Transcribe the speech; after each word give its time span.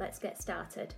let's 0.00 0.18
get 0.18 0.40
started. 0.40 0.94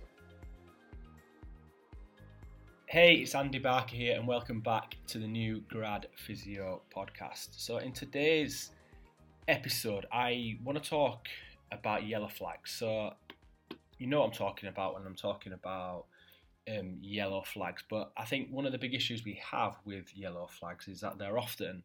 Hey, 2.85 3.15
it's 3.15 3.35
Andy 3.35 3.59
Barker 3.59 3.97
here, 3.97 4.15
and 4.15 4.25
welcome 4.25 4.61
back 4.61 4.95
to 5.07 5.17
the 5.17 5.27
new 5.27 5.61
Grad 5.67 6.07
Physio 6.15 6.81
podcast. 6.95 7.49
So, 7.51 7.79
in 7.79 7.91
today's 7.91 8.71
episode, 9.49 10.05
I 10.09 10.57
want 10.63 10.81
to 10.81 10.89
talk 10.89 11.27
about 11.69 12.07
yellow 12.07 12.29
flags. 12.29 12.71
So, 12.71 13.13
you 13.97 14.07
know 14.07 14.21
what 14.21 14.27
I'm 14.27 14.31
talking 14.31 14.69
about 14.69 14.93
when 14.93 15.05
I'm 15.05 15.15
talking 15.15 15.51
about 15.51 16.05
um, 16.73 16.99
yellow 17.01 17.43
flags, 17.45 17.83
but 17.89 18.13
I 18.15 18.23
think 18.23 18.51
one 18.51 18.65
of 18.65 18.71
the 18.71 18.77
big 18.77 18.93
issues 18.93 19.25
we 19.25 19.37
have 19.51 19.75
with 19.83 20.15
yellow 20.15 20.47
flags 20.47 20.87
is 20.87 21.01
that 21.01 21.17
they're 21.17 21.37
often 21.37 21.83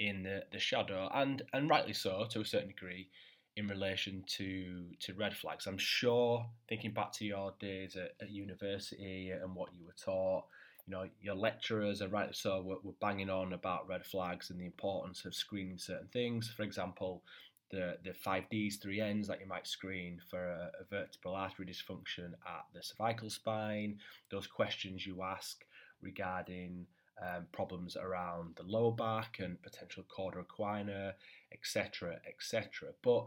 in 0.00 0.24
the, 0.24 0.42
the 0.50 0.58
shadow, 0.58 1.08
and, 1.14 1.42
and 1.52 1.70
rightly 1.70 1.92
so 1.92 2.26
to 2.30 2.40
a 2.40 2.44
certain 2.44 2.68
degree, 2.68 3.08
in 3.56 3.66
relation 3.68 4.22
to 4.26 4.84
to 5.00 5.14
red 5.14 5.34
flags. 5.34 5.66
I'm 5.66 5.78
sure, 5.78 6.46
thinking 6.68 6.92
back 6.92 7.12
to 7.12 7.24
your 7.24 7.54
days 7.58 7.96
at, 7.96 8.12
at 8.20 8.30
university 8.30 9.30
and 9.30 9.54
what 9.54 9.70
you 9.74 9.84
were 9.84 9.94
taught, 10.02 10.44
you 10.86 10.92
know, 10.92 11.08
your 11.20 11.34
lecturers 11.34 12.00
are 12.00 12.08
rightly 12.08 12.34
so 12.34 12.62
were, 12.62 12.76
were 12.82 12.92
banging 13.00 13.30
on 13.30 13.52
about 13.52 13.88
red 13.88 14.04
flags 14.04 14.50
and 14.50 14.60
the 14.60 14.66
importance 14.66 15.24
of 15.24 15.34
screening 15.34 15.78
certain 15.78 16.08
things. 16.08 16.52
For 16.54 16.62
example, 16.62 17.22
the, 17.70 17.98
the 18.04 18.10
5Ds, 18.10 18.78
3Ns 18.78 19.26
that 19.26 19.40
you 19.40 19.46
might 19.46 19.66
screen 19.66 20.20
for 20.30 20.46
a, 20.46 20.70
a, 20.80 20.84
vertebral 20.88 21.34
artery 21.34 21.66
dysfunction 21.66 22.32
at 22.46 22.64
the 22.72 22.80
cervical 22.82 23.28
spine, 23.28 23.98
those 24.30 24.46
questions 24.46 25.04
you 25.04 25.22
ask 25.22 25.64
regarding 26.00 26.86
um, 27.20 27.46
problems 27.50 27.96
around 27.96 28.54
the 28.56 28.62
lower 28.62 28.92
back 28.92 29.38
and 29.40 29.60
potential 29.62 30.04
cauda 30.08 30.44
equina, 30.44 31.14
etc., 31.52 32.20
etc. 32.28 32.90
But 33.02 33.26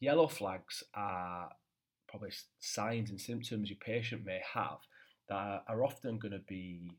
yellow 0.00 0.28
flags 0.28 0.82
are 0.94 1.50
probably 2.08 2.30
signs 2.60 3.10
and 3.10 3.20
symptoms 3.20 3.68
your 3.68 3.78
patient 3.78 4.24
may 4.24 4.40
have 4.54 4.78
that 5.28 5.64
are 5.68 5.84
often 5.84 6.18
going 6.18 6.32
to 6.32 6.42
be 6.46 6.92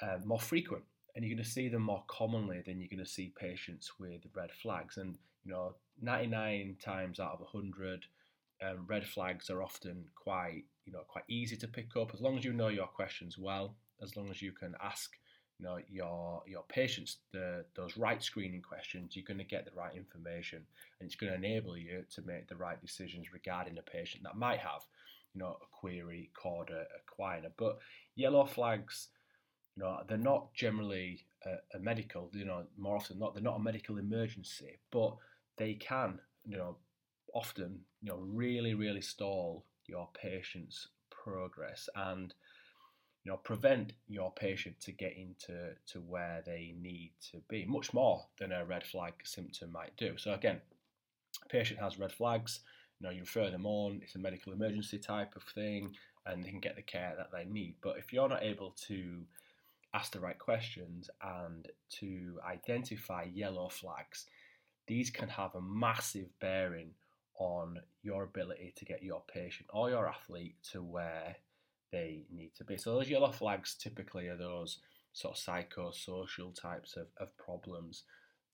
uh, 0.00 0.18
more 0.24 0.40
frequent 0.40 0.84
and 1.14 1.24
you're 1.24 1.34
going 1.34 1.44
to 1.44 1.50
see 1.50 1.68
them 1.68 1.82
more 1.82 2.04
commonly 2.08 2.62
than 2.64 2.80
you're 2.80 2.88
going 2.88 3.04
to 3.04 3.10
see 3.10 3.32
patients 3.38 3.92
with 3.98 4.22
red 4.34 4.50
flags. 4.50 4.96
And 4.96 5.18
you 5.44 5.52
know, 5.52 5.74
99 6.00 6.76
times 6.82 7.20
out 7.20 7.32
of 7.32 7.40
100, 7.40 8.06
um, 8.62 8.86
red 8.86 9.04
flags 9.04 9.50
are 9.50 9.62
often 9.62 10.04
quite, 10.14 10.64
you 10.86 10.92
know, 10.92 11.02
quite 11.08 11.24
easy 11.28 11.56
to 11.56 11.68
pick 11.68 11.96
up 11.96 12.14
as 12.14 12.20
long 12.20 12.38
as 12.38 12.44
you 12.44 12.52
know 12.52 12.68
your 12.68 12.86
questions 12.86 13.36
well, 13.36 13.74
as 14.02 14.16
long 14.16 14.30
as 14.30 14.40
you 14.40 14.52
can 14.52 14.74
ask, 14.82 15.16
know, 15.62 15.78
your 15.90 16.42
your 16.46 16.64
patients 16.68 17.18
the 17.32 17.64
those 17.74 17.96
right 17.96 18.22
screening 18.22 18.62
questions. 18.62 19.16
You're 19.16 19.24
going 19.26 19.38
to 19.38 19.44
get 19.44 19.64
the 19.64 19.76
right 19.76 19.94
information, 19.94 20.62
and 21.00 21.06
it's 21.06 21.16
going 21.16 21.32
to 21.32 21.38
enable 21.38 21.76
you 21.76 22.04
to 22.14 22.22
make 22.22 22.48
the 22.48 22.56
right 22.56 22.80
decisions 22.80 23.32
regarding 23.32 23.78
a 23.78 23.82
patient 23.82 24.24
that 24.24 24.36
might 24.36 24.58
have, 24.58 24.82
you 25.34 25.40
know, 25.40 25.56
a 25.62 25.66
query, 25.70 26.30
cauda 26.34 26.84
equina. 27.00 27.50
But 27.56 27.78
yellow 28.16 28.44
flags 28.44 29.08
you 29.76 29.82
know, 29.82 30.00
they're 30.06 30.18
not 30.18 30.52
generally 30.54 31.24
a, 31.46 31.76
a, 31.76 31.80
medical, 31.80 32.30
you 32.32 32.44
know, 32.44 32.64
more 32.76 32.96
often 32.96 33.18
not, 33.18 33.34
they're 33.34 33.42
not 33.42 33.56
a 33.56 33.62
medical 33.62 33.98
emergency, 33.98 34.78
but 34.90 35.16
they 35.56 35.74
can, 35.74 36.18
you 36.44 36.56
know, 36.56 36.76
often, 37.34 37.80
you 38.02 38.10
know, 38.10 38.18
really, 38.18 38.74
really 38.74 39.00
stall 39.00 39.64
your 39.86 40.08
patient's 40.14 40.88
progress 41.10 41.88
and, 41.96 42.34
you 43.24 43.30
know, 43.30 43.36
prevent 43.38 43.92
your 44.08 44.32
patient 44.32 44.80
to 44.80 44.92
getting 44.92 45.34
to, 45.46 45.70
to 45.86 46.00
where 46.00 46.42
they 46.44 46.74
need 46.80 47.12
to 47.30 47.38
be, 47.48 47.64
much 47.64 47.94
more 47.94 48.26
than 48.38 48.52
a 48.52 48.64
red 48.64 48.84
flag 48.84 49.12
symptom 49.22 49.70
might 49.70 49.96
do. 49.96 50.16
So 50.16 50.34
again, 50.34 50.60
patient 51.48 51.78
has 51.80 51.98
red 51.98 52.12
flags, 52.12 52.60
you 52.98 53.06
know, 53.06 53.12
you 53.12 53.20
refer 53.20 53.50
them 53.50 53.66
on, 53.66 54.00
it's 54.02 54.16
a 54.16 54.18
medical 54.18 54.52
emergency 54.52 54.98
type 54.98 55.36
of 55.36 55.42
thing, 55.54 55.94
and 56.26 56.42
they 56.42 56.50
can 56.50 56.60
get 56.60 56.76
the 56.76 56.82
care 56.82 57.14
that 57.16 57.30
they 57.32 57.44
need. 57.44 57.76
But 57.82 57.98
if 57.98 58.12
you're 58.12 58.28
not 58.28 58.42
able 58.42 58.74
to 58.88 59.22
ask 59.94 60.12
the 60.12 60.20
right 60.20 60.38
questions 60.38 61.10
and 61.22 61.68
to 62.00 62.38
identify 62.48 63.24
yellow 63.32 63.68
flags, 63.68 64.26
these 64.86 65.10
can 65.10 65.28
have 65.28 65.54
a 65.54 65.60
massive 65.60 66.28
bearing 66.40 66.90
on 67.38 67.80
your 68.02 68.24
ability 68.24 68.72
to 68.76 68.84
get 68.84 69.02
your 69.02 69.22
patient 69.32 69.68
or 69.72 69.90
your 69.90 70.08
athlete 70.08 70.56
to 70.72 70.82
where 70.82 71.36
they 71.92 72.24
need 72.34 72.52
to 72.56 72.64
be. 72.64 72.76
So 72.76 72.94
those 72.94 73.08
yellow 73.08 73.30
flags 73.30 73.74
typically 73.74 74.28
are 74.28 74.36
those 74.36 74.78
sort 75.12 75.36
of 75.36 75.42
psychosocial 75.44 76.58
types 76.58 76.96
of, 76.96 77.06
of 77.18 77.36
problems, 77.36 78.04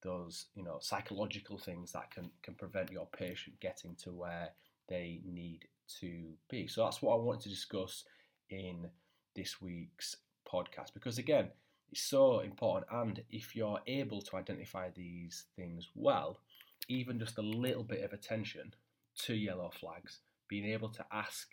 those 0.03 0.47
you 0.55 0.65
know 0.65 0.79
psychological 0.81 1.59
things 1.59 1.93
that 1.93 2.11
can, 2.11 2.31
can 2.43 2.55
prevent 2.55 2.91
your 2.91 3.07
patient 3.17 3.59
getting 3.61 3.95
to 4.03 4.11
where 4.11 4.51
they 4.89 5.21
need 5.25 5.67
to 6.01 6.33
be. 6.51 6.67
So 6.67 6.85
that's 6.85 7.01
what 7.01 7.15
I 7.15 7.19
want 7.19 7.41
to 7.43 7.49
discuss 7.49 8.05
in 8.51 8.89
this 9.35 9.61
week's 9.61 10.17
podcast 10.51 10.95
because 10.95 11.19
again 11.19 11.49
it's 11.93 12.03
so 12.03 12.41
important 12.41 12.87
and 12.91 13.23
if 13.31 13.55
you're 13.55 13.81
able 13.87 14.21
to 14.21 14.37
identify 14.37 14.89
these 14.97 15.45
things 15.55 15.89
well 15.95 16.41
even 16.89 17.19
just 17.19 17.39
a 17.39 17.43
little 17.43 17.85
bit 17.85 18.03
of 18.03 18.13
attention 18.13 18.75
to 19.17 19.35
yellow 19.35 19.71
flags 19.79 20.21
being 20.49 20.65
able 20.65 20.89
to 20.89 21.05
ask 21.13 21.49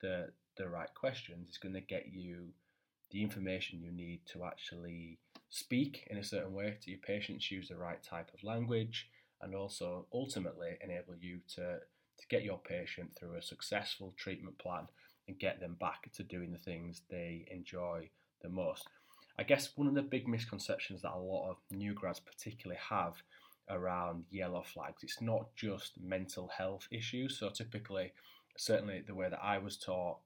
the 0.00 0.28
the 0.60 0.68
right 0.68 0.92
questions 0.94 1.48
is 1.48 1.58
going 1.58 1.74
to 1.74 1.80
get 1.80 2.06
you 2.12 2.48
the 3.10 3.22
information 3.22 3.82
you 3.82 3.90
need 3.90 4.20
to 4.32 4.44
actually 4.44 5.18
speak 5.48 6.06
in 6.10 6.18
a 6.18 6.24
certain 6.24 6.52
way 6.52 6.76
to 6.80 6.90
your 6.90 7.00
patients 7.00 7.50
use 7.50 7.68
the 7.68 7.76
right 7.76 8.02
type 8.02 8.30
of 8.32 8.44
language 8.44 9.08
and 9.42 9.54
also 9.54 10.06
ultimately 10.12 10.76
enable 10.82 11.14
you 11.20 11.40
to 11.48 11.78
to 12.18 12.28
get 12.28 12.44
your 12.44 12.58
patient 12.58 13.10
through 13.18 13.34
a 13.34 13.42
successful 13.42 14.12
treatment 14.18 14.58
plan 14.58 14.86
and 15.26 15.38
get 15.38 15.58
them 15.58 15.74
back 15.80 16.12
to 16.12 16.22
doing 16.22 16.52
the 16.52 16.58
things 16.58 17.00
they 17.10 17.46
enjoy 17.50 18.10
the 18.42 18.48
most. 18.48 18.86
I 19.38 19.42
guess 19.42 19.70
one 19.74 19.88
of 19.88 19.94
the 19.94 20.02
big 20.02 20.28
misconceptions 20.28 21.00
that 21.00 21.14
a 21.14 21.18
lot 21.18 21.50
of 21.50 21.56
new 21.70 21.94
grads 21.94 22.20
particularly 22.20 22.80
have 22.90 23.14
around 23.70 24.24
yellow 24.30 24.62
flags, 24.62 25.02
it's 25.02 25.22
not 25.22 25.46
just 25.56 25.92
mental 25.98 26.48
health 26.48 26.86
issues. 26.90 27.38
So 27.38 27.48
typically, 27.48 28.12
certainly 28.58 29.02
the 29.06 29.14
way 29.14 29.30
that 29.30 29.42
I 29.42 29.56
was 29.56 29.78
taught 29.78 30.18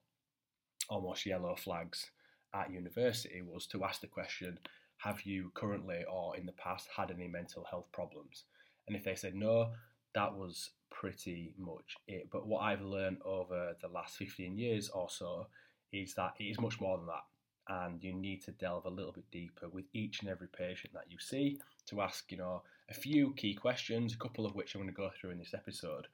almost 0.88 1.26
yellow 1.26 1.54
flags 1.56 2.10
at 2.54 2.72
university 2.72 3.42
was 3.42 3.66
to 3.66 3.84
ask 3.84 4.00
the 4.00 4.06
question, 4.06 4.58
have 4.98 5.22
you 5.22 5.50
currently 5.54 6.04
or 6.10 6.36
in 6.36 6.46
the 6.46 6.52
past 6.52 6.88
had 6.96 7.10
any 7.10 7.26
mental 7.26 7.64
health 7.70 7.86
problems? 7.92 8.44
And 8.86 8.96
if 8.96 9.04
they 9.04 9.14
said 9.14 9.34
no, 9.34 9.72
that 10.14 10.34
was 10.34 10.70
pretty 10.90 11.52
much 11.58 11.96
it. 12.06 12.28
But 12.30 12.46
what 12.46 12.60
I've 12.60 12.82
learned 12.82 13.18
over 13.24 13.76
the 13.80 13.88
last 13.88 14.16
15 14.16 14.56
years 14.56 14.88
or 14.90 15.10
so 15.10 15.48
is 15.92 16.14
that 16.14 16.34
it 16.38 16.44
is 16.44 16.60
much 16.60 16.80
more 16.80 16.96
than 16.98 17.06
that. 17.06 17.24
And 17.66 18.02
you 18.02 18.12
need 18.12 18.42
to 18.44 18.52
delve 18.52 18.84
a 18.84 18.90
little 18.90 19.12
bit 19.12 19.30
deeper 19.30 19.68
with 19.68 19.86
each 19.94 20.20
and 20.20 20.28
every 20.28 20.48
patient 20.48 20.92
that 20.92 21.10
you 21.10 21.18
see 21.18 21.58
to 21.86 22.02
ask, 22.02 22.30
you 22.30 22.38
know, 22.38 22.62
a 22.90 22.94
few 22.94 23.32
key 23.34 23.54
questions, 23.54 24.14
a 24.14 24.18
couple 24.18 24.44
of 24.44 24.54
which 24.54 24.74
I'm 24.74 24.82
going 24.82 24.92
to 24.92 24.96
go 24.96 25.10
through 25.18 25.30
in 25.30 25.38
this 25.38 25.54
episode, 25.54 26.06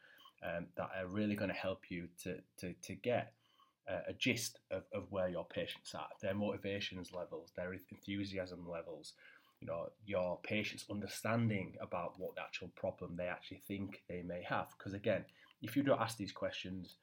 um, 0.45 0.67
that 0.77 0.91
are 0.97 1.07
really 1.07 1.35
going 1.35 1.51
to 1.51 1.57
help 1.57 1.91
you 1.91 2.09
to, 2.23 2.37
to, 2.59 2.73
to 2.83 2.95
get 2.95 3.33
a 4.09 4.13
gist 4.13 4.59
of, 4.71 4.83
of 4.93 5.11
where 5.11 5.29
your 5.29 5.45
patients 5.45 5.95
are, 5.95 6.09
their 6.23 6.35
motivations 6.35 7.13
levels, 7.13 7.53
their 7.57 7.73
enthusiasm 7.73 8.69
levels, 8.69 9.15
you 9.61 9.67
know, 9.67 9.89
your 10.07 10.39
patient's 10.43 10.85
understanding 10.91 11.75
about 11.81 12.19
what 12.19 12.35
the 12.35 12.41
actual 12.43 12.69
problem 12.77 13.17
they 13.17 13.27
actually 13.27 13.61
think 13.69 14.03
they 14.09 14.23
may 14.23 14.43
have. 14.49 14.69
Because 14.77 14.95
again, 14.95 15.25
if 15.63 15.77
you 15.77 15.83
don't 15.83 16.01
ask 16.01 16.17
these 16.17 16.33
questions, 16.33 16.97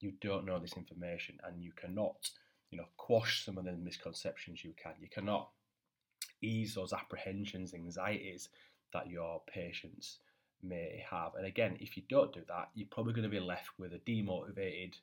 you 0.00 0.12
don't 0.20 0.46
know 0.46 0.58
this 0.58 0.76
information 0.76 1.38
and 1.44 1.62
you 1.62 1.72
cannot, 1.76 2.30
you 2.70 2.78
know, 2.78 2.86
quash 2.96 3.44
some 3.44 3.58
of 3.58 3.64
the 3.64 3.72
misconceptions 3.72 4.64
you 4.64 4.72
can. 4.82 4.92
You 5.00 5.08
cannot 5.08 5.50
ease 6.42 6.74
those 6.74 6.92
apprehensions, 6.92 7.74
anxieties 7.74 8.48
that 8.92 9.08
your 9.08 9.42
patients 9.46 10.18
may 10.62 11.04
have. 11.08 11.34
And 11.36 11.46
again, 11.46 11.76
if 11.80 11.96
you 11.96 12.02
don't 12.08 12.32
do 12.32 12.42
that, 12.48 12.70
you're 12.74 12.88
probably 12.90 13.12
going 13.12 13.24
to 13.24 13.28
be 13.28 13.40
left 13.40 13.68
with 13.78 13.92
a 13.92 13.98
demotivated, 13.98 14.94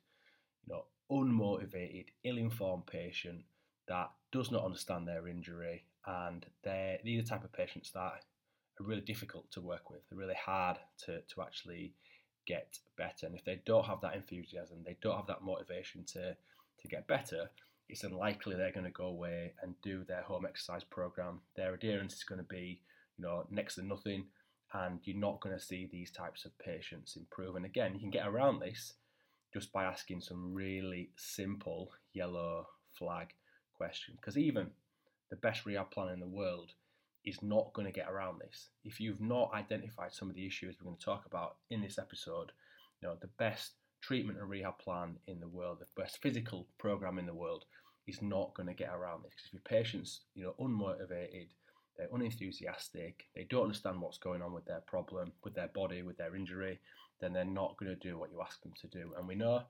you 0.66 0.68
know, 0.68 0.84
unmotivated, 1.10 2.06
ill-informed 2.24 2.86
patient 2.86 3.42
that 3.88 4.10
does 4.32 4.50
not 4.50 4.64
understand 4.64 5.08
their 5.08 5.28
injury, 5.28 5.84
and 6.06 6.46
they're 6.62 6.98
these 7.02 7.20
are 7.20 7.22
the 7.22 7.28
type 7.28 7.44
of 7.44 7.52
patients 7.52 7.90
that 7.92 8.00
are 8.00 8.20
really 8.80 9.00
difficult 9.00 9.50
to 9.52 9.60
work 9.60 9.90
with. 9.90 10.00
They're 10.08 10.18
really 10.18 10.34
hard 10.34 10.78
to 11.04 11.20
to 11.20 11.42
actually 11.42 11.94
get 12.46 12.78
better, 12.96 13.26
and 13.26 13.34
if 13.34 13.44
they 13.44 13.60
don't 13.64 13.86
have 13.86 14.00
that 14.02 14.14
enthusiasm, 14.14 14.78
they 14.84 14.96
don't 15.00 15.16
have 15.16 15.26
that 15.26 15.42
motivation 15.42 16.04
to 16.12 16.36
to 16.80 16.88
get 16.88 17.06
better. 17.08 17.50
It's 17.88 18.04
unlikely 18.04 18.54
they're 18.56 18.72
going 18.72 18.84
to 18.84 18.90
go 18.90 19.06
away 19.06 19.54
and 19.62 19.74
do 19.82 20.04
their 20.04 20.22
home 20.22 20.44
exercise 20.44 20.84
program. 20.84 21.40
Their 21.56 21.72
adherence 21.72 22.14
is 22.14 22.24
going 22.24 22.38
to 22.38 22.46
be, 22.46 22.82
you 23.16 23.24
know, 23.24 23.46
next 23.50 23.76
to 23.76 23.82
nothing, 23.82 24.26
and 24.74 25.00
you're 25.04 25.16
not 25.16 25.40
going 25.40 25.56
to 25.56 25.64
see 25.64 25.88
these 25.90 26.10
types 26.10 26.44
of 26.44 26.58
patients 26.58 27.16
improve. 27.16 27.56
And 27.56 27.64
again, 27.64 27.94
you 27.94 28.00
can 28.00 28.10
get 28.10 28.26
around 28.26 28.60
this 28.60 28.92
just 29.52 29.72
by 29.72 29.84
asking 29.84 30.20
some 30.20 30.52
really 30.52 31.10
simple 31.16 31.90
yellow 32.12 32.66
flag 32.98 33.28
questions. 33.74 34.18
Because 34.20 34.36
even 34.36 34.68
the 35.30 35.36
best 35.36 35.66
rehab 35.66 35.90
plan 35.90 36.12
in 36.12 36.20
the 36.20 36.26
world 36.26 36.72
is 37.24 37.42
not 37.42 37.72
going 37.74 37.86
to 37.86 37.92
get 37.92 38.08
around 38.08 38.40
this. 38.40 38.68
If 38.84 39.00
you've 39.00 39.20
not 39.20 39.50
identified 39.54 40.12
some 40.12 40.28
of 40.28 40.36
the 40.36 40.46
issues 40.46 40.76
we're 40.80 40.86
going 40.86 40.98
to 40.98 41.04
talk 41.04 41.26
about 41.26 41.56
in 41.70 41.82
this 41.82 41.98
episode, 41.98 42.52
you 43.00 43.08
know, 43.08 43.16
the 43.20 43.30
best 43.38 43.72
treatment 44.00 44.38
and 44.38 44.48
rehab 44.48 44.78
plan 44.78 45.16
in 45.26 45.40
the 45.40 45.48
world, 45.48 45.78
the 45.80 46.00
best 46.00 46.18
physical 46.22 46.66
program 46.78 47.18
in 47.18 47.26
the 47.26 47.34
world 47.34 47.64
is 48.06 48.22
not 48.22 48.54
going 48.54 48.68
to 48.68 48.74
get 48.74 48.90
around 48.90 49.22
this. 49.22 49.32
Because 49.34 49.46
if 49.46 49.52
your 49.52 49.62
patient's, 49.62 50.20
you 50.34 50.44
know, 50.44 50.54
unmotivated, 50.60 51.48
they're 51.96 52.08
unenthusiastic, 52.12 53.24
they 53.34 53.46
don't 53.50 53.64
understand 53.64 54.00
what's 54.00 54.18
going 54.18 54.40
on 54.40 54.54
with 54.54 54.64
their 54.64 54.82
problem, 54.86 55.32
with 55.42 55.54
their 55.54 55.68
body, 55.68 56.02
with 56.02 56.16
their 56.16 56.36
injury, 56.36 56.78
then 57.20 57.32
they're 57.32 57.44
not 57.44 57.76
going 57.78 57.90
to 57.90 58.08
do 58.08 58.18
what 58.18 58.30
you 58.30 58.40
ask 58.40 58.62
them 58.62 58.72
to 58.80 58.86
do. 58.86 59.12
And 59.16 59.26
we 59.26 59.34
know 59.34 59.62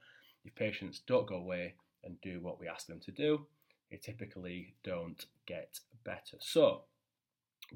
if 0.44 0.54
patients 0.54 1.02
don't 1.06 1.26
go 1.26 1.36
away 1.36 1.74
and 2.04 2.20
do 2.20 2.40
what 2.40 2.60
we 2.60 2.68
ask 2.68 2.86
them 2.86 3.00
to 3.00 3.10
do, 3.10 3.46
they 3.90 3.96
typically 3.96 4.74
don't 4.84 5.26
get 5.46 5.80
better. 6.04 6.36
So, 6.40 6.82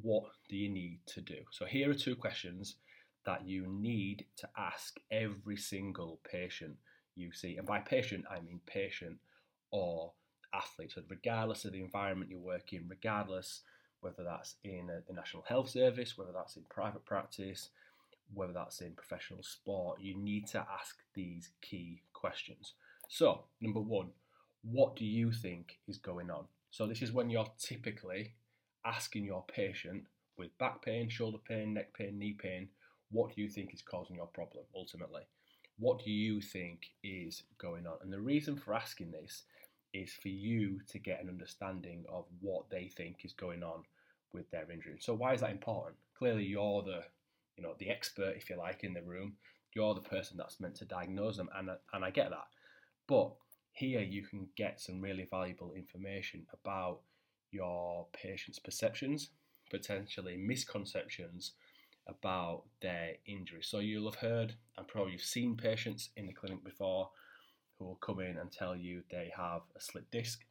what 0.00 0.24
do 0.48 0.56
you 0.56 0.70
need 0.70 1.00
to 1.06 1.20
do? 1.20 1.38
So, 1.50 1.64
here 1.64 1.90
are 1.90 1.94
two 1.94 2.16
questions 2.16 2.76
that 3.24 3.46
you 3.46 3.66
need 3.66 4.26
to 4.36 4.48
ask 4.56 4.98
every 5.10 5.56
single 5.56 6.20
patient 6.30 6.76
you 7.14 7.32
see. 7.32 7.56
And 7.56 7.66
by 7.66 7.80
patient, 7.80 8.24
I 8.30 8.40
mean 8.40 8.60
patient 8.66 9.18
or 9.70 10.12
athlete. 10.54 10.92
So, 10.92 11.02
regardless 11.08 11.64
of 11.64 11.72
the 11.72 11.80
environment 11.80 12.30
you 12.30 12.38
work 12.38 12.72
in, 12.72 12.84
regardless 12.88 13.62
whether 14.00 14.24
that's 14.24 14.56
in 14.64 14.88
the 14.88 15.14
National 15.14 15.44
Health 15.44 15.70
Service, 15.70 16.18
whether 16.18 16.32
that's 16.32 16.56
in 16.56 16.64
private 16.68 17.04
practice, 17.04 17.70
whether 18.34 18.52
that's 18.52 18.80
in 18.80 18.92
professional 18.92 19.42
sport, 19.42 20.00
you 20.00 20.16
need 20.16 20.46
to 20.48 20.66
ask 20.78 20.96
these 21.14 21.50
key 21.60 22.02
questions. 22.12 22.74
So, 23.08 23.44
number 23.60 23.80
one, 23.80 24.08
what 24.62 24.96
do 24.96 25.04
you 25.04 25.32
think 25.32 25.78
is 25.88 25.98
going 25.98 26.30
on? 26.30 26.44
So, 26.70 26.86
this 26.86 27.02
is 27.02 27.12
when 27.12 27.30
you're 27.30 27.52
typically 27.58 28.34
asking 28.84 29.24
your 29.24 29.44
patient 29.54 30.04
with 30.38 30.56
back 30.58 30.82
pain, 30.82 31.08
shoulder 31.08 31.38
pain, 31.46 31.74
neck 31.74 31.96
pain, 31.96 32.18
knee 32.18 32.36
pain, 32.40 32.68
what 33.10 33.34
do 33.34 33.42
you 33.42 33.48
think 33.48 33.74
is 33.74 33.82
causing 33.82 34.16
your 34.16 34.26
problem 34.26 34.64
ultimately? 34.74 35.22
What 35.78 36.02
do 36.04 36.10
you 36.10 36.40
think 36.40 36.90
is 37.02 37.42
going 37.58 37.86
on? 37.86 37.98
And 38.02 38.12
the 38.12 38.20
reason 38.20 38.56
for 38.56 38.74
asking 38.74 39.10
this 39.10 39.44
is 39.92 40.12
for 40.12 40.28
you 40.28 40.80
to 40.88 40.98
get 40.98 41.22
an 41.22 41.28
understanding 41.28 42.04
of 42.10 42.24
what 42.40 42.70
they 42.70 42.88
think 42.88 43.24
is 43.24 43.32
going 43.34 43.62
on 43.62 43.82
with 44.32 44.50
their 44.50 44.70
injury. 44.70 44.96
So 45.00 45.14
why 45.14 45.34
is 45.34 45.40
that 45.42 45.50
important? 45.50 45.96
Clearly 46.18 46.44
you're 46.44 46.82
the 46.82 47.02
you 47.56 47.62
know 47.62 47.74
the 47.78 47.90
expert 47.90 48.34
if 48.36 48.48
you 48.50 48.56
like 48.56 48.84
in 48.84 48.94
the 48.94 49.02
room. 49.02 49.34
You're 49.74 49.94
the 49.94 50.00
person 50.00 50.36
that's 50.36 50.60
meant 50.60 50.76
to 50.76 50.84
diagnose 50.84 51.36
them 51.36 51.48
and 51.56 51.70
and 51.92 52.04
I 52.04 52.10
get 52.10 52.30
that. 52.30 52.48
But 53.06 53.32
here 53.72 54.00
you 54.00 54.22
can 54.22 54.48
get 54.56 54.80
some 54.80 55.00
really 55.00 55.26
valuable 55.30 55.72
information 55.74 56.46
about 56.52 57.00
your 57.50 58.06
patient's 58.12 58.58
perceptions, 58.58 59.30
potentially 59.70 60.36
misconceptions 60.36 61.52
about 62.06 62.64
their 62.80 63.12
injury. 63.26 63.62
So 63.62 63.78
you'll 63.78 64.10
have 64.10 64.20
heard 64.20 64.54
and 64.76 64.88
probably 64.88 65.12
you've 65.12 65.22
seen 65.22 65.56
patients 65.56 66.10
in 66.16 66.26
the 66.26 66.32
clinic 66.32 66.64
before 66.64 67.10
who 67.78 67.86
will 67.86 67.96
come 67.96 68.20
in 68.20 68.38
and 68.38 68.50
tell 68.50 68.76
you 68.76 69.02
they 69.10 69.30
have 69.36 69.62
a 69.76 69.80
slip 69.80 70.10
disc. 70.10 70.44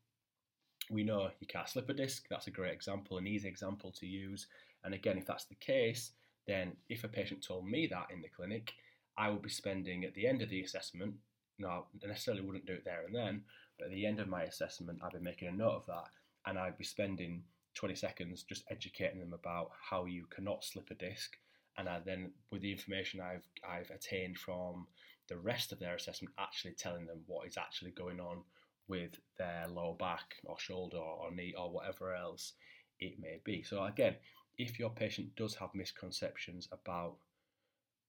We 0.89 1.04
know 1.04 1.30
you 1.39 1.47
can't 1.47 1.69
slip 1.69 1.89
a 1.89 1.94
disc. 1.94 2.25
That's 2.30 2.47
a 2.47 2.51
great 2.51 2.74
example, 2.74 3.18
an 3.18 3.27
easy 3.27 3.47
example 3.47 3.92
to 3.92 4.06
use. 4.06 4.47
And 4.83 4.94
again, 4.94 5.18
if 5.18 5.25
that's 5.25 5.45
the 5.45 5.56
case, 5.56 6.12
then 6.48 6.74
if 6.90 7.04
a 7.04 7.08
patient 7.08 7.44
told 7.46 7.68
me 7.68 7.88
that 7.88 8.08
in 8.14 8.22
the 8.22 8.30
clinic, 8.30 8.72
I 9.18 9.30
would 9.30 9.42
be 9.42 9.50
spending 9.50 10.04
at 10.04 10.14
the 10.14 10.28
end 10.28 10.42
of 10.42 10.50
the 10.50 10.62
assessment 10.62 11.16
no, 11.62 11.86
I 12.04 12.08
necessarily 12.08 12.44
wouldn't 12.44 12.66
do 12.66 12.74
it 12.74 12.84
there 12.84 13.06
and 13.06 13.16
then, 13.16 13.44
but 13.78 13.86
at 13.86 13.92
the 13.92 14.06
end 14.06 14.20
of 14.20 14.28
my 14.28 14.44
assessment, 14.44 15.00
I'd 15.04 15.14
be 15.14 15.20
making 15.20 15.48
a 15.48 15.52
note 15.52 15.76
of 15.76 15.86
that 15.88 16.10
and 16.46 16.58
I'd 16.58 16.78
be 16.78 16.84
spending 16.84 17.44
20 17.76 17.96
seconds 17.96 18.44
just 18.44 18.64
educating 18.70 19.20
them 19.20 19.34
about 19.34 19.70
how 19.90 20.06
you 20.06 20.26
cannot 20.36 20.66
slip 20.66 20.90
a 20.92 20.96
disc. 20.96 21.38
And 21.78 21.88
I 21.88 22.00
then, 22.04 22.32
with 22.52 22.62
the 22.62 22.72
information 22.72 23.22
I've, 23.22 23.48
I've 23.68 23.92
attained 23.92 24.38
from 24.38 24.88
the 25.30 25.38
rest 25.38 25.72
of 25.72 25.80
their 25.80 25.96
assessment, 25.96 26.34
actually 26.38 26.74
telling 26.74 27.06
them 27.06 27.22
what 27.28 27.48
is 27.48 27.58
actually 27.58 27.92
going 27.92 28.20
on 28.20 28.42
with 28.88 29.12
their 29.38 29.68
lower 29.70 29.96
back 29.96 30.36
or 30.44 30.60
shoulder 30.60 30.98
or 30.98 31.32
knee 31.32 31.54
or 31.58 31.72
whatever 31.72 32.14
else 32.14 32.54
it 33.00 33.14
may 33.21 33.40
be. 33.45 33.64
So, 33.64 33.83
again, 33.86 34.16
if 34.61 34.80
your 34.80 34.91
patient 34.91 35.35
does 35.35 35.56
have 35.56 35.73
misconceptions 35.73 36.68
about 36.71 37.15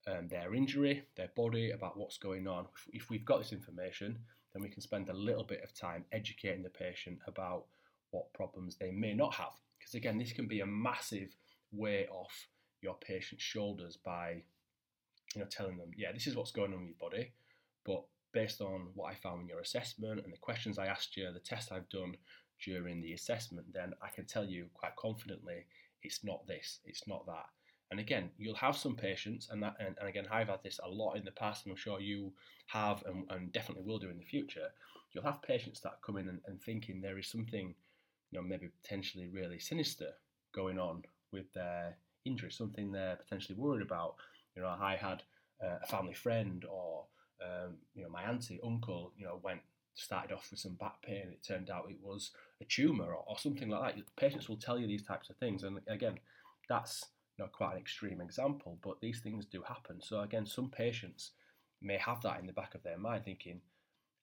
um, 0.07 0.27
their 0.27 0.53
injury, 0.53 1.03
their 1.15 1.31
body, 1.35 1.71
about 1.71 1.97
what's 1.97 2.17
going 2.17 2.47
on. 2.47 2.67
If, 2.75 3.03
if 3.03 3.09
we've 3.09 3.25
got 3.25 3.39
this 3.39 3.53
information, 3.53 4.19
then 4.53 4.61
we 4.61 4.69
can 4.69 4.81
spend 4.81 5.09
a 5.09 5.13
little 5.13 5.43
bit 5.43 5.63
of 5.63 5.73
time 5.73 6.05
educating 6.11 6.61
the 6.61 6.69
patient 6.69 7.19
about 7.27 7.65
what 8.11 8.31
problems 8.33 8.75
they 8.75 8.91
may 8.91 9.13
not 9.13 9.33
have. 9.33 9.53
Because 9.79 9.95
again, 9.95 10.17
this 10.17 10.31
can 10.31 10.47
be 10.47 10.61
a 10.61 10.65
massive 10.65 11.35
weight 11.71 12.07
off 12.11 12.47
your 12.81 12.95
patient's 12.95 13.43
shoulders 13.43 13.97
by 13.97 14.43
you 15.33 15.41
know 15.41 15.47
telling 15.49 15.77
them, 15.77 15.89
yeah, 15.97 16.11
this 16.11 16.27
is 16.27 16.35
what's 16.35 16.51
going 16.51 16.73
on 16.73 16.81
with 16.81 16.89
your 16.89 17.09
body, 17.09 17.31
but 17.85 18.03
based 18.33 18.61
on 18.61 18.89
what 18.93 19.11
I 19.11 19.15
found 19.15 19.41
in 19.41 19.47
your 19.47 19.61
assessment 19.61 20.21
and 20.23 20.31
the 20.31 20.37
questions 20.37 20.77
I 20.77 20.87
asked 20.87 21.17
you, 21.17 21.31
the 21.31 21.39
tests 21.39 21.71
I've 21.71 21.89
done 21.89 22.15
during 22.63 23.01
the 23.01 23.13
assessment, 23.13 23.67
then 23.73 23.93
I 24.01 24.09
can 24.09 24.25
tell 24.25 24.45
you 24.45 24.67
quite 24.73 24.95
confidently 24.95 25.65
it's 26.03 26.23
not 26.23 26.45
this, 26.47 26.79
it's 26.85 27.07
not 27.07 27.25
that. 27.25 27.45
And 27.91 27.99
again, 27.99 28.31
you'll 28.37 28.55
have 28.55 28.75
some 28.75 28.95
patients, 28.95 29.49
and 29.51 29.61
that, 29.61 29.75
and, 29.79 29.95
and 29.99 30.09
again, 30.09 30.25
I've 30.31 30.47
had 30.47 30.63
this 30.63 30.79
a 30.83 30.89
lot 30.89 31.13
in 31.13 31.25
the 31.25 31.31
past, 31.31 31.65
and 31.65 31.71
I'm 31.71 31.77
sure 31.77 31.99
you 31.99 32.33
have, 32.67 33.03
and, 33.05 33.25
and 33.29 33.51
definitely 33.51 33.83
will 33.83 33.99
do 33.99 34.09
in 34.09 34.17
the 34.17 34.23
future. 34.23 34.69
You'll 35.11 35.25
have 35.25 35.43
patients 35.43 35.79
that 35.81 36.01
come 36.03 36.17
in 36.17 36.27
and, 36.27 36.39
and 36.47 36.59
thinking 36.61 37.01
there 37.01 37.19
is 37.19 37.29
something, 37.29 37.75
you 38.31 38.39
know, 38.39 38.47
maybe 38.47 38.71
potentially 38.81 39.27
really 39.27 39.59
sinister 39.59 40.09
going 40.55 40.79
on 40.79 41.03
with 41.31 41.51
their 41.53 41.97
injury, 42.25 42.51
something 42.51 42.91
they're 42.91 43.17
potentially 43.17 43.57
worried 43.59 43.85
about. 43.85 44.15
You 44.55 44.63
know, 44.63 44.69
I 44.69 44.95
had 44.95 45.21
uh, 45.63 45.77
a 45.83 45.87
family 45.87 46.15
friend, 46.15 46.65
or 46.65 47.05
um, 47.43 47.75
you 47.93 48.03
know, 48.03 48.09
my 48.09 48.23
auntie, 48.23 48.59
uncle, 48.65 49.11
you 49.17 49.25
know, 49.25 49.39
went 49.43 49.61
started 49.95 50.33
off 50.33 50.49
with 50.51 50.59
some 50.59 50.75
back 50.75 51.01
pain. 51.01 51.27
It 51.31 51.45
turned 51.45 51.69
out 51.69 51.89
it 51.89 51.97
was 52.01 52.31
a 52.61 52.65
tumour 52.65 53.13
or, 53.13 53.23
or 53.27 53.37
something 53.37 53.69
like 53.69 53.95
that. 53.95 54.15
Patients 54.15 54.49
will 54.49 54.57
tell 54.57 54.79
you 54.79 54.87
these 54.87 55.05
types 55.05 55.29
of 55.29 55.37
things, 55.37 55.63
and 55.63 55.79
again, 55.87 56.19
that's 56.69 57.05
not 57.39 57.51
quite 57.51 57.73
an 57.73 57.79
extreme 57.79 58.21
example, 58.21 58.77
but 58.83 59.01
these 59.01 59.19
things 59.19 59.45
do 59.45 59.61
happen. 59.63 59.99
So 60.01 60.21
again, 60.21 60.45
some 60.45 60.69
patients 60.69 61.31
may 61.81 61.97
have 61.97 62.21
that 62.21 62.39
in 62.39 62.47
the 62.47 62.53
back 62.53 62.75
of 62.75 62.83
their 62.83 62.97
mind, 62.97 63.25
thinking, 63.25 63.61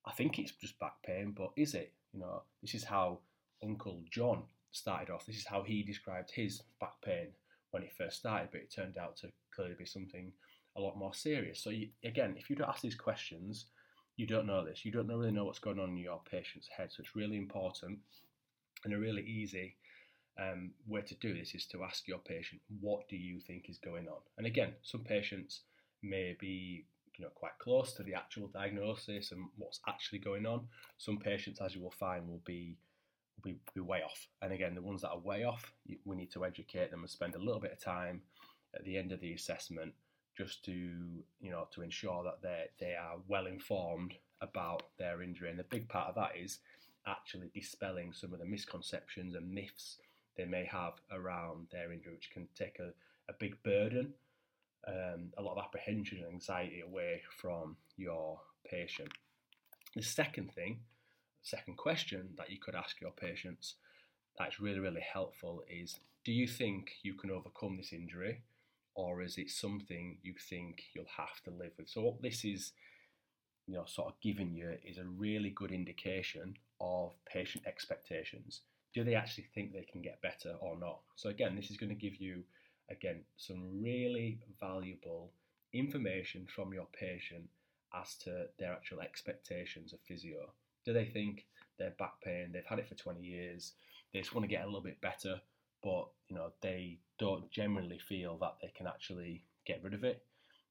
"I 0.07 0.13
think 0.13 0.39
it's 0.39 0.53
just 0.53 0.79
back 0.79 1.03
pain, 1.03 1.33
but 1.33 1.51
is 1.57 1.75
it?" 1.75 1.93
You 2.13 2.21
know, 2.21 2.43
this 2.63 2.75
is 2.75 2.85
how 2.85 3.21
Uncle 3.63 4.03
John 4.11 4.45
started 4.73 5.11
off. 5.11 5.27
This 5.27 5.37
is 5.37 5.47
how 5.47 5.63
he 5.63 5.83
described 5.83 6.31
his 6.31 6.63
back 6.81 7.01
pain 7.03 7.29
when 7.71 7.83
it 7.83 7.93
first 7.93 8.19
started, 8.19 8.49
but 8.51 8.61
it 8.61 8.73
turned 8.73 8.97
out 8.99 9.17
to 9.19 9.33
clearly 9.55 9.75
be 9.75 9.85
something 9.85 10.33
a 10.77 10.81
lot 10.81 10.97
more 10.97 11.15
serious. 11.15 11.61
So 11.61 11.71
you, 11.71 11.91
again, 12.05 12.37
if 12.37 12.49
you 12.49 12.57
don't 12.57 12.69
ask 12.69 12.81
these 12.81 12.95
questions, 12.95 13.67
you 14.21 14.27
don't 14.27 14.47
know 14.47 14.63
this. 14.63 14.85
You 14.85 14.93
don't 14.93 15.09
really 15.09 15.31
know 15.31 15.47
what's 15.47 15.59
going 15.59 15.81
on 15.81 15.89
in 15.89 15.97
your 15.97 16.21
patient's 16.31 16.69
head. 16.69 16.91
So 16.93 17.01
it's 17.01 17.17
really 17.17 17.39
important 17.39 18.01
and 18.85 18.93
a 18.93 18.99
really 18.99 19.23
easy 19.23 19.77
um, 20.39 20.73
way 20.87 21.01
to 21.01 21.15
do 21.15 21.33
this 21.33 21.55
is 21.55 21.65
to 21.69 21.83
ask 21.83 22.07
your 22.07 22.19
patient, 22.19 22.61
what 22.81 23.09
do 23.09 23.17
you 23.17 23.41
think 23.41 23.71
is 23.71 23.79
going 23.79 24.09
on? 24.09 24.19
And 24.37 24.47
again, 24.47 24.75
some 24.83 25.05
patients 25.05 25.63
may 26.03 26.37
be 26.39 26.85
you 27.17 27.25
know 27.25 27.31
quite 27.35 27.59
close 27.59 27.95
to 27.95 28.03
the 28.03 28.15
actual 28.15 28.49
diagnosis 28.49 29.33
and 29.33 29.41
what's 29.57 29.81
actually 29.89 30.19
going 30.19 30.45
on. 30.45 30.67
Some 30.99 31.17
patients, 31.17 31.59
as 31.63 31.75
you 31.75 31.81
will 31.81 31.91
find, 31.99 32.29
will 32.29 32.43
be 32.45 32.77
will 33.37 33.53
be, 33.53 33.59
be 33.75 33.81
way 33.81 34.03
off. 34.03 34.29
And 34.43 34.53
again, 34.53 34.75
the 34.75 34.83
ones 34.83 35.01
that 35.01 35.13
are 35.13 35.19
way 35.19 35.45
off, 35.45 35.73
we 36.05 36.17
need 36.17 36.31
to 36.33 36.45
educate 36.45 36.91
them 36.91 37.01
and 37.01 37.11
spend 37.11 37.37
a 37.37 37.39
little 37.39 37.61
bit 37.61 37.73
of 37.73 37.83
time 37.83 38.21
at 38.75 38.85
the 38.85 38.99
end 38.99 39.13
of 39.13 39.21
the 39.21 39.33
assessment 39.33 39.95
just 40.41 40.65
to 40.65 40.73
you 40.73 41.51
know 41.51 41.69
to 41.71 41.83
ensure 41.83 42.25
that 42.25 42.41
they 42.43 42.65
they 42.81 42.95
are 42.95 43.17
well 43.29 43.47
informed 43.47 44.15
about 44.41 44.85
their 44.99 45.21
injury. 45.23 45.51
And 45.51 45.61
a 45.61 45.65
big 45.65 45.87
part 45.89 46.09
of 46.09 46.15
that 46.15 46.33
is 46.35 46.61
actually 47.07 47.51
dispelling 47.55 48.13
some 48.15 48.33
of 48.33 48.39
the 48.39 48.47
misconceptions 48.47 49.35
and 49.35 49.53
myths 49.53 49.99
they 50.37 50.47
may 50.47 50.65
have 50.65 50.95
around 51.13 51.67
their 51.71 51.93
injury, 51.93 52.15
which 52.15 52.31
can 52.31 52.49
take 52.55 52.79
a, 52.79 52.91
a 53.29 53.35
big 53.39 53.63
burden, 53.63 54.15
um, 54.89 55.31
a 55.37 55.43
lot 55.43 55.59
of 55.59 55.65
apprehension 55.65 56.19
and 56.19 56.33
anxiety 56.33 56.81
away 56.81 57.21
from 57.37 57.77
your 57.99 58.41
patient. 58.65 59.11
The 59.95 60.03
second 60.03 60.55
thing, 60.55 60.81
second 61.43 61.77
question 61.77 62.31
that 62.39 62.51
you 62.51 62.59
could 62.59 62.75
ask 62.75 62.99
your 62.99 63.11
patients 63.13 63.75
that's 64.39 64.59
really, 64.59 64.79
really 64.79 65.03
helpful 65.03 65.63
is 65.69 66.01
do 66.25 66.33
you 66.33 66.47
think 66.47 66.93
you 67.03 67.13
can 67.13 67.31
overcome 67.31 67.77
this 67.77 67.93
injury? 67.93 68.41
Or 69.01 69.23
is 69.23 69.39
it 69.39 69.51
something 69.51 70.19
you 70.23 70.35
think 70.51 70.83
you'll 70.95 71.17
have 71.17 71.41
to 71.45 71.51
live 71.51 71.73
with? 71.79 71.89
So, 71.89 72.03
what 72.03 72.23
this 72.23 72.45
is, 72.45 72.73
you 73.67 73.75
know, 73.75 73.85
sort 73.87 74.09
of 74.09 74.21
giving 74.21 74.53
you 74.53 74.77
is 74.85 74.99
a 74.99 75.05
really 75.05 75.51
good 75.51 75.73
indication 75.73 76.57
of 76.81 77.13
patient 77.27 77.65
expectations 77.67 78.61
do 78.93 79.05
they 79.05 79.15
actually 79.15 79.45
think 79.55 79.73
they 79.73 79.87
can 79.91 80.03
get 80.03 80.23
better 80.23 80.55
or 80.61 80.77
not? 80.79 81.01
So 81.17 81.29
again, 81.29 81.55
this 81.55 81.71
is 81.71 81.77
going 81.77 81.91
to 81.91 81.95
give 81.95 82.21
you 82.21 82.43
again 82.91 83.21
some 83.37 83.81
really 83.81 84.41
valuable 84.61 85.33
information 85.73 86.47
from 86.55 86.73
your 86.73 86.87
patient 86.93 87.49
as 87.95 88.17
to 88.17 88.47
their 88.59 88.73
actual 88.73 89.01
expectations 89.01 89.93
of 89.93 90.01
physio. 90.07 90.53
Do 90.85 90.93
they 90.93 91.05
think 91.05 91.47
their 91.79 91.91
back 91.99 92.21
pain, 92.23 92.51
they've 92.53 92.67
had 92.67 92.79
it 92.79 92.89
for 92.89 92.95
20 92.95 93.21
years, 93.21 93.75
they 94.13 94.21
just 94.21 94.35
want 94.35 94.45
to 94.45 94.55
get 94.55 94.65
a 94.65 94.67
little 94.67 94.81
bit 94.81 95.01
better, 95.01 95.41
but 95.83 96.09
you 96.29 96.37
know, 96.37 96.53
they 96.63 96.99
don't 97.19 97.51
generally 97.51 97.99
feel 97.99 98.37
that 98.39 98.57
they 98.63 98.73
can 98.77 98.87
actually 98.87 99.45
get 99.67 99.83
rid 99.83 99.95
of 99.95 100.05
it? 100.05 100.23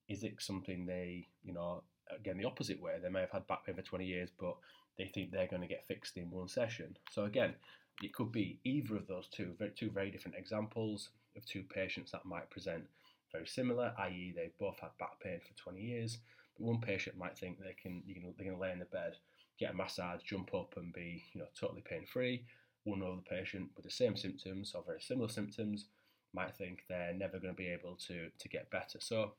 Is 0.07 0.23
it 0.23 0.35
something 0.39 0.85
they, 0.85 1.27
you 1.43 1.53
know, 1.53 1.83
again 2.15 2.37
the 2.37 2.45
opposite 2.45 2.81
way, 2.81 2.93
they 3.01 3.09
may 3.09 3.21
have 3.21 3.31
had 3.31 3.47
back 3.47 3.65
pain 3.65 3.75
for 3.75 3.81
20 3.81 4.05
years, 4.05 4.29
but 4.39 4.55
they 4.97 5.07
think 5.07 5.31
they're 5.31 5.47
going 5.47 5.61
to 5.61 5.67
get 5.67 5.87
fixed 5.87 6.17
in 6.17 6.29
one 6.31 6.47
session. 6.47 6.97
So 7.11 7.25
again, 7.25 7.53
it 8.01 8.13
could 8.13 8.31
be 8.31 8.59
either 8.63 8.95
of 8.95 9.07
those 9.07 9.27
two, 9.27 9.55
two 9.75 9.89
very 9.91 10.11
different 10.11 10.37
examples 10.37 11.09
of 11.35 11.45
two 11.45 11.63
patients 11.63 12.11
that 12.11 12.25
might 12.25 12.49
present 12.49 12.83
very 13.31 13.47
similar, 13.47 13.93
i.e., 13.99 14.33
they've 14.35 14.57
both 14.59 14.79
had 14.79 14.89
back 14.99 15.19
pain 15.21 15.39
for 15.39 15.55
20 15.61 15.81
years. 15.81 16.17
But 16.57 16.65
one 16.65 16.81
patient 16.81 17.17
might 17.17 17.37
think 17.37 17.59
they 17.59 17.75
can, 17.81 18.01
you 18.05 18.21
know, 18.21 18.33
they're 18.37 18.47
going 18.47 18.57
to 18.57 18.61
lay 18.61 18.71
in 18.71 18.79
the 18.79 18.85
bed, 18.85 19.13
get 19.59 19.71
a 19.71 19.73
massage, 19.73 20.21
jump 20.23 20.53
up, 20.53 20.73
and 20.77 20.91
be, 20.91 21.23
you 21.33 21.41
know, 21.41 21.47
totally 21.59 21.83
pain 21.87 22.05
free. 22.11 22.43
One 22.83 23.03
other 23.03 23.21
patient 23.29 23.69
with 23.75 23.85
the 23.85 23.91
same 23.91 24.15
symptoms 24.15 24.73
or 24.75 24.83
very 24.85 25.01
similar 25.01 25.29
symptoms 25.29 25.85
might 26.33 26.55
think 26.55 26.83
they're 26.87 27.13
never 27.13 27.39
going 27.39 27.53
to 27.53 27.57
be 27.57 27.67
able 27.67 27.95
to 28.07 28.29
to 28.37 28.49
get 28.49 28.71
better. 28.71 28.99
So, 28.99 29.33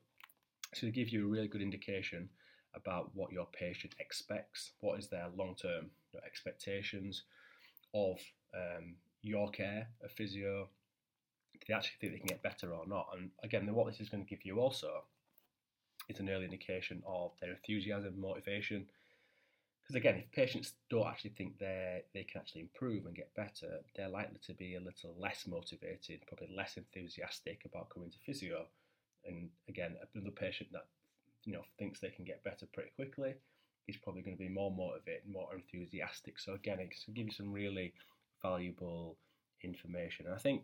to 0.75 0.91
give 0.91 1.09
you 1.09 1.27
a 1.27 1.31
really 1.31 1.49
good 1.49 1.63
indication 1.63 2.29
about 2.75 3.11
what 3.15 3.33
your 3.33 3.47
patient 3.47 3.95
expects, 3.99 4.73
what 4.81 4.99
is 4.99 5.09
their 5.09 5.29
long 5.37 5.57
term 5.61 5.91
expectations 6.25 7.25
of 7.95 8.19
um, 8.55 8.95
your 9.23 9.51
care, 9.51 9.89
a 10.05 10.09
physio, 10.09 10.69
they 11.67 11.75
actually 11.75 11.97
think 12.01 12.13
they 12.13 12.19
can 12.19 12.27
get 12.27 12.43
better 12.43 12.73
or 12.73 12.87
not. 12.87 13.09
And 13.17 13.31
again, 13.43 13.73
what 13.75 13.87
this 13.87 14.01
is 14.01 14.09
going 14.09 14.25
to 14.25 14.29
give 14.29 14.45
you 14.45 14.59
also 14.59 15.05
is 16.09 16.21
an 16.21 16.29
early 16.29 16.45
indication 16.45 17.03
of 17.07 17.33
their 17.41 17.53
enthusiasm, 17.53 18.21
motivation. 18.21 18.87
Because 19.91 20.03
again, 20.03 20.23
if 20.23 20.31
patients 20.31 20.75
don't 20.89 21.09
actually 21.09 21.33
think 21.37 21.59
they 21.59 22.03
they 22.15 22.23
can 22.23 22.41
actually 22.41 22.61
improve 22.61 23.07
and 23.07 23.17
get 23.17 23.35
better, 23.35 23.81
they're 23.97 24.09
likely 24.09 24.39
to 24.47 24.55
be 24.55 24.77
a 24.77 24.81
little 24.81 25.17
less 25.19 25.49
motivated, 25.49 26.21
probably 26.29 26.55
less 26.57 26.77
enthusiastic 26.77 27.63
about 27.65 27.91
coming 27.91 28.09
to 28.09 28.19
physio. 28.25 28.67
And 29.27 29.49
again, 29.69 29.97
another 30.15 30.31
patient 30.31 30.71
that 30.71 30.87
you 31.43 31.53
know 31.53 31.65
thinks 31.77 31.99
they 31.99 32.11
can 32.11 32.25
get 32.25 32.45
better 32.45 32.67
pretty 32.73 32.91
quickly 32.95 33.35
is 33.89 33.97
probably 33.97 34.23
going 34.23 34.37
to 34.37 34.43
be 34.43 34.49
more 34.49 34.71
motivated, 34.71 35.23
more 35.29 35.49
enthusiastic. 35.53 36.39
So 36.39 36.55
again, 36.55 36.79
it 36.79 36.95
can 37.05 37.13
give 37.13 37.27
you 37.27 37.33
some 37.33 37.51
really 37.53 37.93
valuable 38.41 39.17
information. 39.65 40.27
And 40.27 40.37
I 40.37 40.39
think 40.39 40.63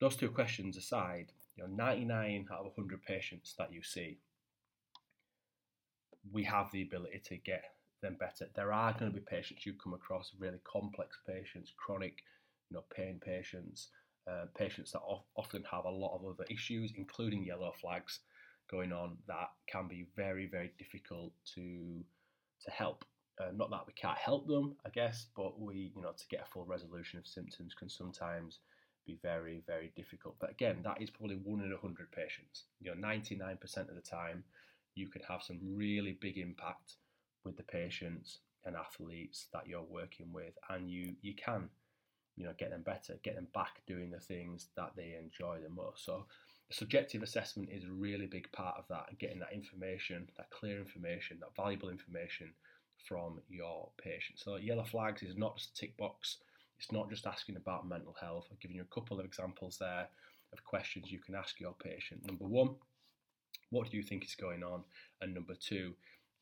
those 0.00 0.16
two 0.16 0.28
questions 0.28 0.76
aside, 0.76 1.32
you 1.56 1.62
know, 1.62 1.70
99 1.74 2.48
out 2.52 2.58
of 2.58 2.76
100 2.76 3.02
patients 3.04 3.54
that 3.56 3.72
you 3.72 3.82
see, 3.82 4.18
we 6.30 6.44
have 6.44 6.70
the 6.72 6.82
ability 6.82 7.22
to 7.24 7.36
get 7.38 7.70
them 8.02 8.16
better. 8.18 8.50
There 8.54 8.72
are 8.72 8.92
going 8.92 9.10
to 9.12 9.18
be 9.18 9.24
patients 9.24 9.64
you 9.64 9.74
come 9.74 9.94
across, 9.94 10.32
really 10.38 10.60
complex 10.64 11.18
patients, 11.26 11.72
chronic, 11.76 12.22
you 12.70 12.76
know, 12.76 12.84
pain 12.94 13.20
patients, 13.24 13.88
uh, 14.30 14.46
patients 14.56 14.92
that 14.92 15.02
often 15.36 15.64
have 15.70 15.84
a 15.84 15.90
lot 15.90 16.16
of 16.16 16.24
other 16.24 16.44
issues, 16.50 16.92
including 16.96 17.44
yellow 17.44 17.72
flags 17.80 18.20
going 18.70 18.92
on, 18.92 19.16
that 19.28 19.50
can 19.66 19.86
be 19.88 20.06
very, 20.16 20.46
very 20.46 20.72
difficult 20.78 21.32
to 21.54 22.02
to 22.64 22.70
help. 22.70 23.04
Uh, 23.40 23.50
not 23.54 23.68
that 23.70 23.86
we 23.86 23.92
can't 23.94 24.16
help 24.16 24.46
them, 24.46 24.76
I 24.86 24.90
guess, 24.90 25.26
but 25.36 25.60
we, 25.60 25.92
you 25.94 26.02
know, 26.02 26.12
to 26.12 26.28
get 26.30 26.46
a 26.46 26.50
full 26.50 26.64
resolution 26.64 27.18
of 27.18 27.26
symptoms 27.26 27.74
can 27.74 27.88
sometimes 27.88 28.60
be 29.06 29.18
very, 29.22 29.62
very 29.66 29.92
difficult. 29.96 30.36
But 30.40 30.50
again, 30.52 30.78
that 30.84 31.02
is 31.02 31.10
probably 31.10 31.36
one 31.42 31.62
in 31.62 31.72
a 31.72 31.76
hundred 31.76 32.10
patients. 32.12 32.64
You 32.80 32.94
know, 32.94 33.06
99% 33.06 33.60
of 33.88 33.94
the 33.94 34.00
time, 34.00 34.44
you 34.94 35.08
can 35.08 35.22
have 35.28 35.42
some 35.42 35.58
really 35.62 36.16
big 36.20 36.38
impact 36.38 36.94
with 37.44 37.56
the 37.56 37.62
patients 37.62 38.38
and 38.64 38.76
athletes 38.76 39.46
that 39.52 39.66
you're 39.66 39.82
working 39.82 40.32
with, 40.32 40.54
and 40.70 40.90
you 40.90 41.14
you 41.22 41.34
can, 41.34 41.68
you 42.36 42.44
know, 42.44 42.54
get 42.58 42.70
them 42.70 42.82
better, 42.82 43.14
get 43.22 43.34
them 43.34 43.48
back 43.54 43.82
doing 43.86 44.10
the 44.10 44.20
things 44.20 44.68
that 44.76 44.92
they 44.96 45.16
enjoy 45.20 45.58
the 45.62 45.68
most. 45.68 46.04
So, 46.04 46.26
subjective 46.70 47.22
assessment 47.22 47.68
is 47.70 47.84
a 47.84 47.92
really 47.92 48.26
big 48.26 48.50
part 48.52 48.76
of 48.78 48.84
that, 48.88 49.06
and 49.08 49.18
getting 49.18 49.40
that 49.40 49.52
information, 49.52 50.28
that 50.36 50.50
clear 50.50 50.78
information, 50.78 51.38
that 51.40 51.56
valuable 51.56 51.90
information 51.90 52.52
from 53.06 53.40
your 53.48 53.90
patient. 54.02 54.38
So 54.38 54.56
yellow 54.56 54.84
flags 54.84 55.22
is 55.22 55.36
not 55.36 55.56
just 55.56 55.70
a 55.70 55.74
tick 55.74 55.96
box. 55.96 56.38
It's 56.78 56.92
not 56.92 57.10
just 57.10 57.26
asking 57.26 57.56
about 57.56 57.88
mental 57.88 58.16
health. 58.20 58.48
I've 58.50 58.60
given 58.60 58.76
you 58.76 58.82
a 58.82 58.94
couple 58.94 59.18
of 59.18 59.26
examples 59.26 59.76
there 59.78 60.08
of 60.52 60.64
questions 60.64 61.10
you 61.10 61.18
can 61.18 61.34
ask 61.34 61.60
your 61.60 61.74
patient. 61.82 62.26
Number 62.26 62.44
one, 62.44 62.76
what 63.70 63.90
do 63.90 63.96
you 63.96 64.02
think 64.02 64.24
is 64.24 64.34
going 64.34 64.62
on? 64.62 64.84
And 65.20 65.34
number 65.34 65.54
two, 65.54 65.94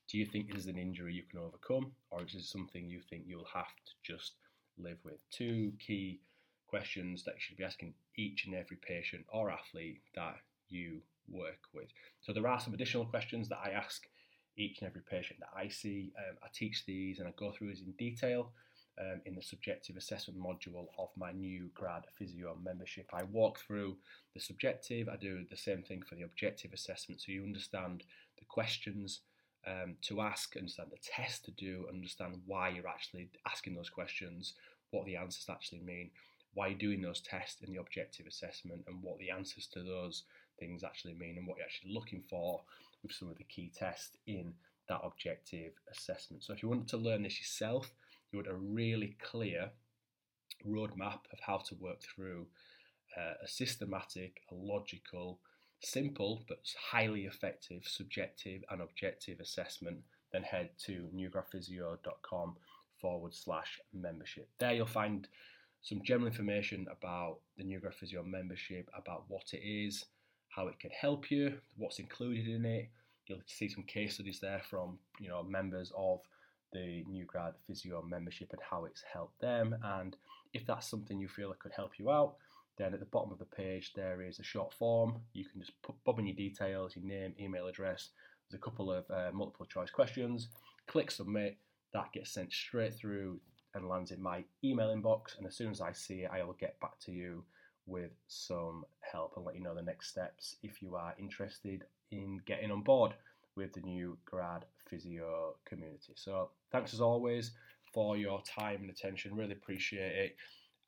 do 0.09 0.19
you 0.19 0.27
think 0.27 0.49
this 0.49 0.63
is 0.63 0.67
an 0.67 0.79
injury 0.79 1.15
you 1.15 1.23
can 1.31 1.41
overcome, 1.41 1.93
or 2.11 2.23
is 2.23 2.35
it 2.35 2.43
something 2.43 2.89
you 2.89 3.01
think 3.09 3.25
you'll 3.27 3.47
have 3.53 3.67
to 3.67 3.93
just 4.03 4.33
live 4.79 4.99
with? 5.05 5.19
Two 5.31 5.73
key 5.85 6.21
questions 6.67 7.23
that 7.25 7.35
you 7.35 7.41
should 7.41 7.57
be 7.57 7.65
asking 7.65 7.95
each 8.17 8.47
and 8.47 8.55
every 8.55 8.77
patient 8.77 9.25
or 9.29 9.51
athlete 9.51 10.01
that 10.15 10.37
you 10.69 11.01
work 11.29 11.69
with. 11.75 11.89
So 12.21 12.33
there 12.33 12.47
are 12.47 12.61
some 12.61 12.75
additional 12.75 13.05
questions 13.05 13.49
that 13.49 13.61
I 13.65 13.71
ask 13.71 14.03
each 14.57 14.81
and 14.81 14.89
every 14.89 15.03
patient 15.03 15.41
that 15.41 15.51
I 15.57 15.69
see. 15.69 16.13
Um, 16.19 16.37
I 16.43 16.49
teach 16.53 16.85
these 16.87 17.19
and 17.19 17.29
I 17.29 17.33
go 17.37 17.53
through 17.53 17.69
these 17.69 17.83
in 17.83 17.93
detail 17.93 18.53
um, 19.01 19.21
in 19.25 19.35
the 19.35 19.43
subjective 19.43 19.97
assessment 19.97 20.39
module 20.39 20.87
of 20.99 21.09
my 21.17 21.33
new 21.33 21.71
grad 21.75 22.05
physio 22.19 22.57
membership. 22.63 23.07
I 23.13 23.25
walk 23.25 23.59
through 23.61 23.97
the 24.35 24.41
subjective, 24.41 25.09
I 25.09 25.17
do 25.17 25.45
the 25.51 25.57
same 25.57 25.83
thing 25.83 26.03
for 26.03 26.15
the 26.15 26.23
objective 26.23 26.73
assessment 26.73 27.21
so 27.21 27.33
you 27.33 27.43
understand 27.43 28.05
the 28.39 28.45
questions 28.47 29.21
um, 29.67 29.97
to 30.03 30.21
ask, 30.21 30.57
understand 30.57 30.91
the 30.91 30.99
test 31.03 31.45
to 31.45 31.51
do, 31.53 31.87
understand 31.89 32.41
why 32.47 32.69
you're 32.69 32.89
actually 32.89 33.31
asking 33.47 33.75
those 33.75 33.91
questions, 33.91 34.55
what 34.91 35.07
the 35.07 35.17
answers 35.17 35.47
actually 35.49 35.81
mean, 35.81 36.11
why 36.55 36.69
you're 36.69 36.79
doing 36.79 37.01
those 37.01 37.21
tests 37.21 37.63
in 37.63 37.73
the 37.73 37.81
objective 37.81 38.27
assessment, 38.27 38.83
and 38.87 39.03
what 39.03 39.19
the 39.19 39.31
answers 39.31 39.67
to 39.69 39.83
those 39.83 40.25
things 40.59 40.85
actually 40.85 41.15
mean, 41.15 41.39
and 41.39 41.47
what 41.47 41.57
you're 41.57 41.67
actually 41.67 41.93
looking 41.93 42.23
for 42.29 42.61
with 43.03 43.13
some 43.13 43.29
of 43.29 43.39
the 43.39 43.45
key 43.45 43.71
tests 43.77 44.17
in 44.27 44.53
that 44.89 45.01
objective 45.05 45.73
assessment. 45.91 46.43
So 46.43 46.53
if 46.53 46.63
you 46.63 46.69
wanted 46.69 46.89
to 46.89 46.97
learn 46.97 47.23
this 47.23 47.39
yourself, 47.39 47.93
you 48.31 48.39
want 48.39 48.49
a 48.49 48.55
really 48.55 49.17
clear 49.23 49.71
roadmap 50.67 51.21
of 51.33 51.41
how 51.41 51.59
to 51.59 51.75
work 51.77 52.01
through 52.03 52.47
uh, 53.17 53.35
a 53.43 53.49
systematic, 53.49 54.41
a 54.51 54.55
logical, 54.55 55.39
simple 55.83 56.45
but 56.49 56.61
highly 56.91 57.23
effective 57.23 57.83
subjective 57.87 58.63
and 58.71 58.81
objective 58.81 59.41
assessment, 59.41 59.99
then 60.33 60.43
head 60.43 60.71
to 60.79 61.09
newgradphysio.com 61.15 62.57
forward 63.01 63.35
slash 63.35 63.81
membership. 63.93 64.49
There 64.59 64.73
you'll 64.73 64.87
find 64.87 65.29
some 65.83 66.03
general 66.05 66.29
information 66.29 66.87
about 66.91 67.39
the 67.57 67.65
New 67.65 67.81
Physio 67.99 68.23
membership, 68.23 68.89
about 68.97 69.25
what 69.29 69.53
it 69.53 69.67
is, 69.67 70.05
how 70.49 70.69
it 70.69 70.79
can 70.79 70.91
help 70.91 71.31
you, 71.31 71.59
what's 71.77 71.99
included 71.99 72.47
in 72.47 72.65
it, 72.65 72.89
You'll 73.27 73.41
see 73.47 73.69
some 73.69 73.85
case 73.85 74.15
studies 74.15 74.41
there 74.41 74.63
from 74.69 74.99
you 75.21 75.29
know 75.29 75.43
members 75.43 75.93
of 75.97 76.21
the 76.73 77.05
new 77.09 77.25
grad 77.25 77.55
physio 77.67 78.03
membership 78.03 78.49
and 78.53 78.61
how 78.69 78.85
it's 78.85 79.03
helped 79.03 79.41
them. 79.41 79.77
And 79.83 80.17
if 80.55 80.67
that's 80.67 80.89
something 80.89 81.21
you 81.21 81.29
feel 81.29 81.51
that 81.51 81.59
could 81.59 81.73
help 81.73 81.99
you 81.99 82.11
out, 82.11 82.37
then 82.79 82.95
at 82.95 83.01
the 83.01 83.07
bottom 83.07 83.33
of 83.33 83.39
the 83.39 83.45
page 83.45 83.93
there 83.95 84.23
is 84.23 84.39
a 84.39 84.45
short 84.45 84.73
form. 84.73 85.17
You 85.33 85.45
can 85.45 85.61
just 85.61 85.81
put, 85.83 85.95
bob 86.05 86.19
in 86.19 86.27
your 86.27 86.37
details, 86.37 86.97
your 86.97 87.05
name, 87.05 87.35
email 87.39 87.67
address. 87.67 88.11
There's 88.49 88.59
a 88.61 88.65
couple 88.65 88.93
of 88.93 89.05
uh, 89.11 89.31
multiple 89.33 89.67
choice 89.67 89.91
questions. 89.91 90.49
Click 90.87 91.11
submit. 91.11 91.59
That 91.93 92.13
gets 92.13 92.31
sent 92.31 92.53
straight 92.53 92.95
through 92.95 93.41
and 93.75 93.89
lands 93.89 94.11
in 94.11 94.23
my 94.23 94.45
email 94.65 94.89
inbox. 94.89 95.37
And 95.39 95.47
as 95.47 95.57
soon 95.57 95.71
as 95.71 95.81
I 95.81 95.93
see 95.93 96.21
it, 96.21 96.31
I 96.33 96.43
will 96.43 96.55
get 96.55 96.79
back 96.81 96.99
to 97.01 97.13
you 97.13 97.45
with 97.87 98.13
some 98.29 98.85
help 99.01 99.35
and 99.37 99.45
let 99.45 99.55
you 99.55 99.63
know 99.63 99.75
the 99.75 99.83
next 99.83 100.09
steps 100.09 100.57
if 100.63 100.83
you 100.83 100.95
are 100.95 101.15
interested 101.19 101.85
in 102.11 102.41
getting 102.47 102.71
on 102.71 102.83
board 102.83 103.13
with 103.57 103.73
the 103.73 103.81
new 103.81 104.17
grad 104.25 104.65
physio 104.89 105.55
community. 105.65 106.13
So, 106.15 106.51
thanks 106.71 106.95
as 106.95 107.01
always 107.01 107.53
for 107.93 108.17
your 108.17 108.43
time 108.43 108.81
and 108.83 108.91
attention. 108.91 109.35
Really 109.35 109.53
appreciate 109.53 110.17
it. 110.17 110.37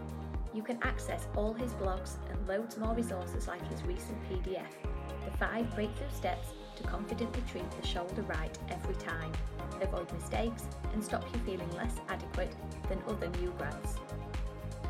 you 0.55 0.63
can 0.63 0.79
access 0.83 1.27
all 1.37 1.53
his 1.53 1.73
blogs 1.75 2.17
and 2.31 2.49
loads 2.49 2.79
more 2.79 2.95
resources 2.95 3.47
like 3.47 3.67
his 3.71 3.83
recent 3.85 4.19
PDF, 4.29 4.73
The 5.25 5.37
5 5.39 5.75
Breakthrough 5.75 6.11
Steps 6.11 6.49
to 6.77 6.83
Confidently 6.85 7.43
Treat 7.51 7.71
the 7.71 7.87
Shoulder 7.87 8.23
Right 8.23 8.57
Every 8.71 8.95
Time, 8.95 9.31
avoid 9.81 10.13
mistakes 10.13 10.65
and 10.93 11.05
stop 11.05 11.25
you 11.33 11.39
feeling 11.41 11.71
less 11.77 11.95
adequate 12.09 12.55
than 12.89 13.01
other 13.07 13.29
new 13.41 13.53
grads. 13.59 13.97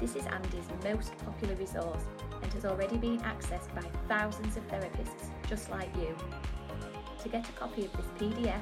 This 0.00 0.16
is 0.16 0.24
Andy's 0.26 0.68
most 0.84 1.16
popular 1.18 1.54
resource 1.56 2.04
and 2.42 2.52
has 2.52 2.64
already 2.64 2.96
been 2.96 3.20
accessed 3.20 3.72
by 3.74 3.82
thousands 4.08 4.56
of 4.56 4.66
therapists 4.68 5.30
just 5.48 5.70
like 5.70 5.94
you. 5.96 6.16
To 7.22 7.28
get 7.28 7.48
a 7.48 7.52
copy 7.52 7.84
of 7.84 7.92
this 7.92 8.06
PDF 8.18 8.60